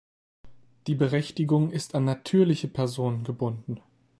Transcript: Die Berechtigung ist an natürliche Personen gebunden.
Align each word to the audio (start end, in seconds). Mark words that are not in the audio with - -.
Die 0.87 0.95
Berechtigung 0.95 1.69
ist 1.69 1.93
an 1.93 2.05
natürliche 2.05 2.67
Personen 2.67 3.23
gebunden. 3.23 3.81